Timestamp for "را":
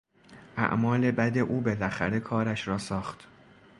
2.67-2.77